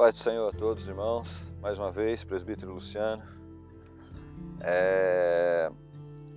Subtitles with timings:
[0.00, 1.28] Paz do Senhor a todos, irmãos.
[1.60, 3.22] Mais uma vez, presbítero Luciano.
[4.62, 5.70] É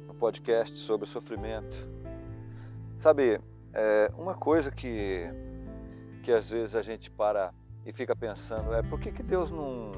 [0.10, 1.74] um podcast sobre sofrimento.
[2.98, 3.40] Sabe,
[3.74, 5.30] é uma coisa que,
[6.24, 7.54] que às vezes a gente para
[7.86, 9.94] e fica pensando é por que, que Deus não,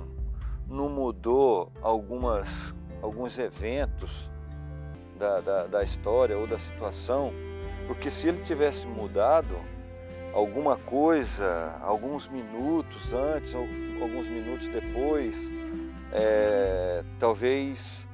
[0.68, 2.48] não mudou algumas,
[3.02, 4.30] alguns eventos
[5.18, 7.34] da, da, da história ou da situação?
[7.88, 9.56] Porque se ele tivesse mudado,
[10.36, 13.62] alguma coisa, alguns minutos antes, ou
[14.02, 15.50] alguns minutos depois,
[16.12, 18.06] é, talvez,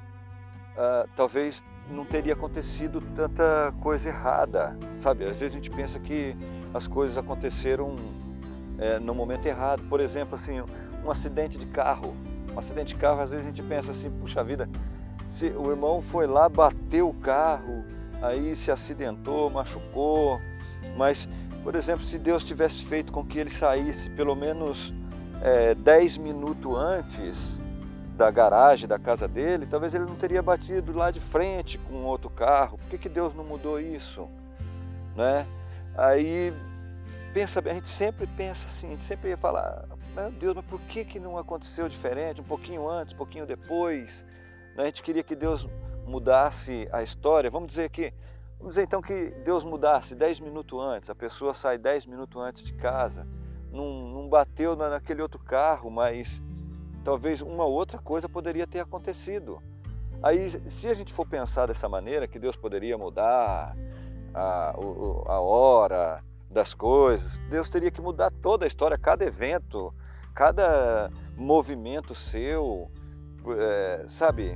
[0.78, 5.24] uh, talvez não teria acontecido tanta coisa errada, sabe?
[5.24, 6.38] Às vezes a gente pensa que
[6.72, 7.96] as coisas aconteceram
[8.78, 9.82] é, no momento errado.
[9.90, 10.62] Por exemplo, assim,
[11.04, 12.16] um acidente de carro.
[12.54, 14.70] Um acidente de carro, às vezes a gente pensa assim, puxa vida,
[15.32, 17.84] se o irmão foi lá, bateu o carro,
[18.22, 20.38] aí se acidentou, machucou,
[20.98, 21.28] mas
[21.64, 24.92] por exemplo, se Deus tivesse feito com que ele saísse pelo menos
[25.42, 27.58] é, 10 minutos antes
[28.18, 32.30] da garagem da casa dele, talvez ele não teria batido lá de frente com outro
[32.30, 32.78] carro.
[32.78, 34.28] Por que, que Deus não mudou isso?
[35.16, 35.46] Né?
[35.98, 36.54] Aí
[37.34, 40.80] pensa a gente sempre pensa assim, a gente sempre ia falar, meu Deus, mas por
[40.82, 42.42] que, que não aconteceu diferente?
[42.42, 44.26] Um pouquinho antes, um pouquinho depois.
[44.76, 44.84] Né?
[44.84, 45.68] A gente queria que Deus
[46.06, 47.50] mudasse a história.
[47.50, 48.14] Vamos dizer que
[48.62, 52.64] Vamos dizer então que Deus mudasse 10 minutos antes, a pessoa sai 10 minutos antes
[52.64, 53.28] de casa,
[53.72, 56.40] não, não bateu naquele outro carro, mas
[57.04, 59.60] talvez uma outra coisa poderia ter acontecido.
[60.22, 63.76] Aí, se a gente for pensar dessa maneira, que Deus poderia mudar
[64.32, 69.92] a, a hora das coisas, Deus teria que mudar toda a história, cada evento,
[70.36, 72.92] cada movimento seu,
[73.58, 74.56] é, sabe?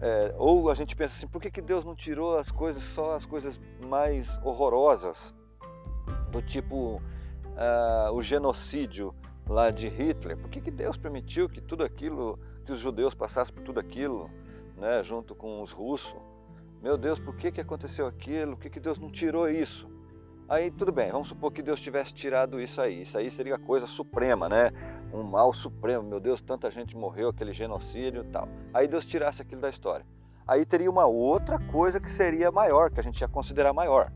[0.00, 3.16] É, ou a gente pensa assim, por que, que Deus não tirou as coisas, só
[3.16, 5.34] as coisas mais horrorosas,
[6.30, 7.02] do tipo
[7.56, 9.12] uh, o genocídio
[9.48, 10.36] lá de Hitler?
[10.36, 14.30] Por que, que Deus permitiu que tudo aquilo, que os judeus passassem por tudo aquilo,
[14.76, 16.14] né, junto com os russos?
[16.80, 18.56] Meu Deus, por que, que aconteceu aquilo?
[18.56, 19.88] Por que, que Deus não tirou isso?
[20.48, 23.02] Aí tudo bem, vamos supor que Deus tivesse tirado isso aí.
[23.02, 24.70] Isso aí seria a coisa suprema, né?
[25.12, 26.02] Um mal supremo.
[26.02, 28.48] Meu Deus, tanta gente morreu, aquele genocídio e tal.
[28.72, 30.04] Aí Deus tirasse aquilo da história.
[30.46, 34.10] Aí teria uma outra coisa que seria maior, que a gente ia considerar maior.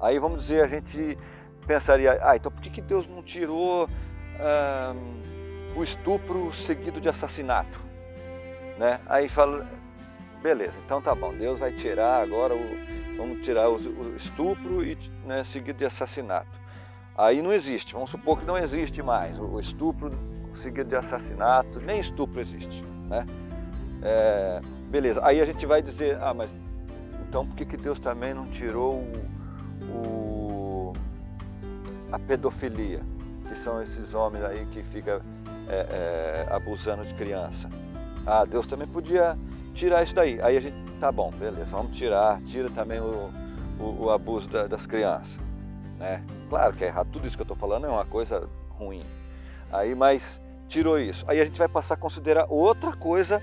[0.00, 1.16] Aí vamos dizer, a gente
[1.66, 3.88] pensaria, ah, então por que, que Deus não tirou
[4.38, 4.94] ah,
[5.76, 7.80] o estupro seguido de assassinato?
[8.78, 9.00] Né?
[9.06, 9.66] Aí fala,
[10.42, 14.96] beleza, então tá bom, Deus vai tirar agora o vamos tirar o, o estupro e
[15.26, 16.48] né, seguido de assassinato.
[17.16, 20.12] Aí não existe, vamos supor que não existe mais o estupro
[20.54, 23.26] seguido de assassinato, nem estupro existe, né?
[24.02, 26.50] É, beleza, aí a gente vai dizer, ah, mas
[27.28, 29.04] então por que, que Deus também não tirou
[29.82, 30.92] o, o,
[32.10, 33.00] a pedofilia,
[33.46, 35.20] que são esses homens aí que ficam
[35.68, 37.68] é, é, abusando de criança?
[38.26, 39.36] Ah, Deus também podia
[39.74, 40.40] tirar isso daí.
[40.40, 43.30] Aí a gente, tá bom, beleza, vamos tirar, tira também o,
[43.78, 45.38] o, o abuso da, das crianças.
[46.00, 46.24] Né?
[46.48, 49.04] Claro que é errado, tudo isso que eu estou falando é uma coisa ruim.
[49.70, 51.24] Aí, mas tirou isso.
[51.28, 53.40] Aí a gente vai passar a considerar outra coisa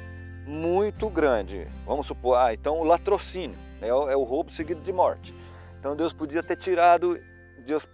[0.47, 1.67] muito grande.
[1.85, 3.89] Vamos supor, ah, então o latrocínio né?
[3.89, 5.33] é, o, é roubo seguido de morte.
[5.79, 7.19] Então Deus podia ter tirado,
[7.63, 7.85] Deus,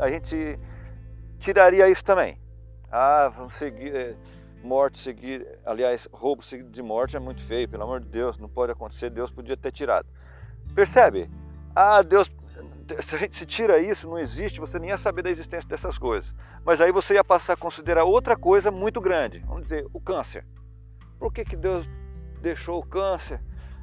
[0.00, 0.58] a gente
[1.38, 2.36] tiraria isso também.
[2.90, 4.16] Ah, vamos seguir eh,
[4.62, 8.48] morte seguir, aliás, roubo seguido de morte é muito feio, pelo amor de Deus, não
[8.48, 10.08] pode acontecer, Deus podia ter tirado.
[10.74, 11.30] Percebe?
[11.74, 12.28] Ah, Deus,
[13.02, 15.98] se a gente se tira isso, não existe, você nem ia saber da existência dessas
[15.98, 16.34] coisas.
[16.64, 20.44] Mas aí você ia passar a considerar outra coisa muito grande, vamos dizer, o câncer.
[21.18, 21.88] Por que, que Deus
[22.40, 23.40] deixou o câncer?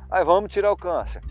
[0.09, 1.21] Aí vamos tirar o câncer.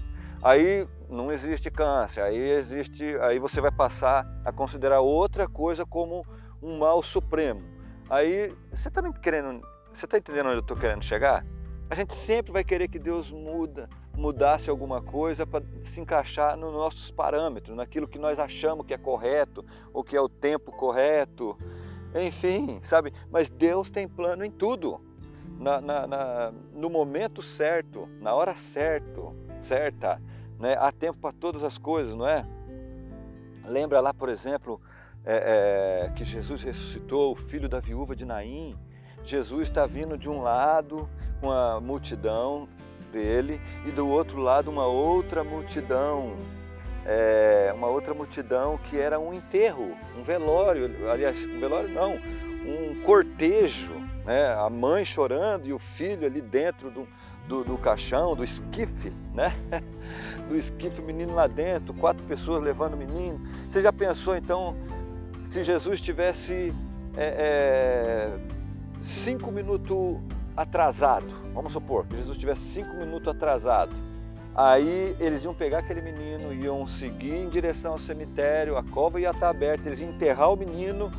[0.43, 6.25] Aí não existe câncer, aí existe, aí você vai passar a considerar outra coisa como
[6.63, 7.63] um mal supremo.
[8.11, 11.45] Aí, você está querendo, você está entendendo onde eu estou querendo chegar?
[11.89, 16.73] A gente sempre vai querer que Deus muda, mudasse alguma coisa para se encaixar nos
[16.73, 21.57] nossos parâmetros, naquilo que nós achamos que é correto, ou que é o tempo correto,
[22.15, 23.13] enfim, sabe?
[23.31, 25.01] Mas Deus tem plano em tudo,
[25.59, 30.21] na, na, na no momento certo, na hora certo, certa,
[30.59, 30.77] né?
[30.79, 32.47] Há tempo para todas as coisas, não é?
[33.67, 34.81] Lembra lá, por exemplo,
[35.25, 38.77] é, é, que Jesus ressuscitou, o filho da viúva de Naim.
[39.25, 41.09] Jesus está vindo de um lado
[41.41, 42.69] com a multidão
[43.15, 46.35] dele e do outro lado uma outra multidão,
[47.07, 52.15] é, uma outra multidão que era um enterro, um velório, aliás, um velório não,
[52.67, 53.95] um cortejo,
[54.25, 54.53] né?
[54.53, 57.07] a mãe chorando e o filho ali dentro do,
[57.47, 59.55] do, do caixão, do esquife, né?
[60.49, 63.41] do esquife, o menino lá dentro, quatro pessoas levando o menino.
[63.71, 64.77] Você já pensou então
[65.51, 66.75] se Jesus tivesse
[67.17, 68.39] é, é,
[69.01, 70.19] cinco minutos
[70.57, 73.95] atrasado, vamos supor que Jesus estivesse cinco minutos atrasado,
[74.55, 79.31] aí eles iam pegar aquele menino, iam seguir em direção ao cemitério, a cova ia
[79.31, 81.11] estar aberta, eles iam enterrar o menino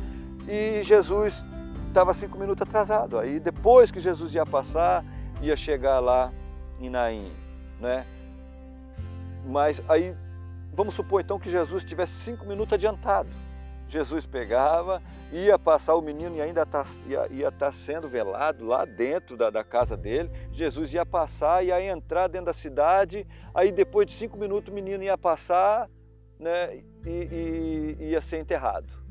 [0.48, 1.42] e Jesus
[1.88, 3.18] estava cinco minutos atrasado.
[3.18, 5.04] Aí depois que Jesus ia passar,
[5.40, 6.32] ia chegar lá
[6.80, 7.32] em Naim,
[7.80, 8.06] né?
[9.46, 10.14] Mas aí
[10.72, 13.28] vamos supor então que Jesus estivesse cinco minutos adiantado.
[13.88, 15.02] Jesus pegava,
[15.32, 19.50] ia passar o menino e ainda tá, ia, estar tá sendo velado lá dentro da,
[19.50, 20.30] da, casa dele.
[20.52, 25.04] Jesus ia passar, ia entrar dentro da cidade, aí depois de cinco minutos o menino
[25.04, 25.88] ia passar
[26.38, 29.06] né, e, e ia ser enterrado.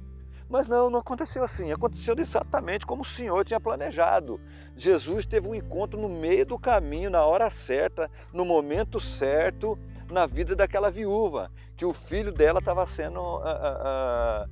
[0.48, 1.71] Mas não, não aconteceu assim.
[1.71, 4.39] Aconteceu exatamente como o Senhor tinha planejado.
[4.75, 9.78] Jesus teve um encontro no meio do caminho, na hora certa, no momento certo,
[10.10, 14.50] na vida daquela viúva, que o filho dela estava sendo, uh, uh, uh,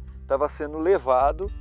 [0.50, 1.52] sendo levado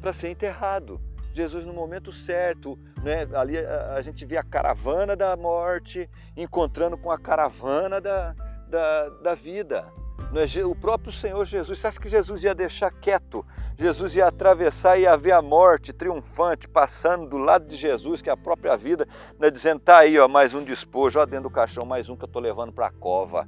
[0.00, 1.00] para ser enterrado.
[1.32, 3.28] Jesus no momento certo, né?
[3.34, 8.34] ali a, a, gente vê a caravana da morte encontrando com a caravana da,
[8.68, 9.86] da, da vida.
[10.34, 13.44] É o próprio Senhor Jesus, você acha que Jesus ia deixar quieto?
[13.78, 18.30] Jesus ia atravessar e ia ver a morte triunfante passando do lado de Jesus, que
[18.30, 19.06] é a própria vida,
[19.38, 22.24] né, dizendo: tá aí, ó, mais um despojo, ó, dentro do caixão, mais um que
[22.24, 23.46] eu estou levando para a cova.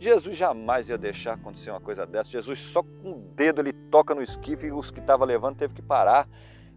[0.00, 2.30] Jesus jamais ia deixar acontecer uma coisa dessa.
[2.30, 5.74] Jesus só com o dedo ele toca no esquife e os que estavam levando teve
[5.74, 6.26] que parar.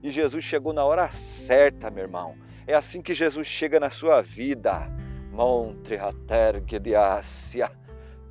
[0.04, 2.36] E Jesus chegou na hora certa, meu irmão.
[2.68, 4.88] É assim que Jesus chega na sua vida.
[5.32, 7.72] Montre a tergue de Ásia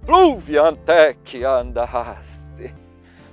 [0.05, 2.75] Pluviante que andaste.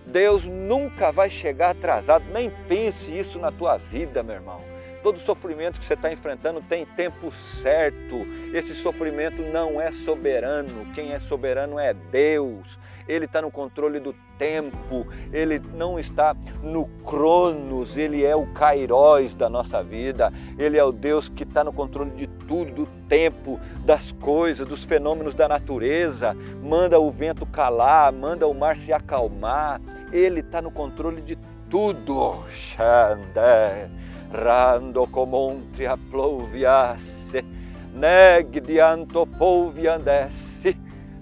[0.06, 4.62] Deus nunca vai chegar atrasado, nem pense isso na tua vida, meu irmão.
[5.02, 8.28] Todo sofrimento que você está enfrentando tem tempo certo.
[8.54, 10.86] Esse sofrimento não é soberano.
[10.94, 12.78] Quem é soberano é Deus.
[13.08, 15.08] Ele está no controle do tempo.
[15.32, 17.98] Ele não está no Cronos.
[17.98, 20.34] Ele é o Kairos da nossa vida.
[20.58, 24.84] Ele é o Deus que está no controle de tudo, do tempo, das coisas, dos
[24.84, 26.36] fenômenos da natureza.
[26.62, 29.80] Manda o vento calar, manda o mar se acalmar.
[30.12, 31.38] Ele está no controle de
[31.70, 32.44] tudo.
[32.50, 33.90] Xandé
[34.32, 37.44] rando comontria plouviasse,
[37.94, 40.78] neg dianto polviandessi,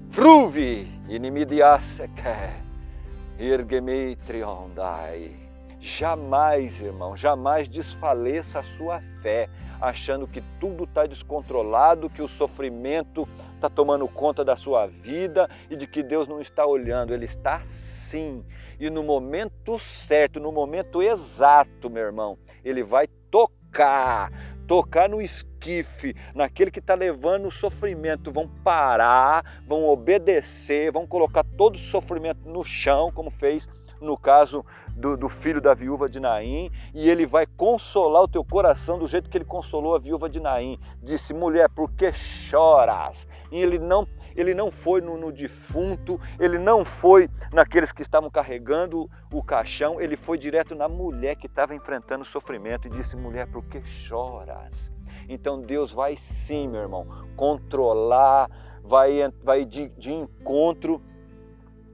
[0.09, 5.47] fruvi inimidiasse que, irgemi triondai.
[5.79, 9.47] Jamais, irmão, jamais desfaleça a sua fé,
[9.79, 15.75] achando que tudo está descontrolado, que o sofrimento está tomando conta da sua vida e
[15.75, 17.13] de que Deus não está olhando.
[17.13, 18.43] Ele está sim.
[18.79, 24.31] E no momento certo, no momento exato, meu irmão, ele vai tocar,
[24.67, 28.31] tocar no esquife, naquele que está levando o sofrimento.
[28.31, 33.67] Vão parar, vão obedecer, vão colocar todo o sofrimento no chão, como fez
[34.01, 38.43] no caso do, do, filho da viúva de Naim, e ele vai consolar o teu
[38.43, 40.79] coração do jeito que ele consolou a viúva de Naim.
[41.01, 43.27] Disse, mulher, por que choras?
[43.51, 44.05] E ele não
[44.37, 49.99] ele não foi no, no, defunto, ele não foi naqueles que estavam carregando o caixão,
[49.99, 53.83] ele foi direto na mulher que estava enfrentando o sofrimento e disse: Mulher, por que
[53.83, 54.91] choras?
[55.27, 58.49] Então Deus vai sim, meu irmão, controlar,
[58.83, 61.01] vai, vai de, de encontro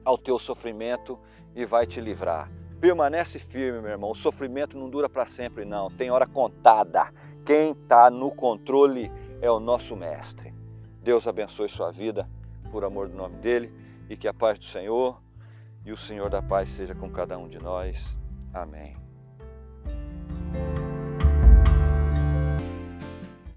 [0.04, 1.18] ao teu sofrimento
[1.56, 2.52] e vai te livrar.
[2.82, 4.12] Permanece firme, meu irmão.
[4.12, 5.90] O sofrimento não dura para sempre, não.
[5.90, 7.08] Tem hora contada.
[7.46, 9.10] Quem está no controle
[9.42, 10.43] é o nosso Mestre.
[11.04, 12.28] Deus abençoe sua vida,
[12.72, 13.74] por amor do nome dele,
[14.10, 15.22] e que a paz do Senhor
[15.86, 18.18] e o Senhor da paz seja com cada um de nós.
[18.54, 18.96] Amém.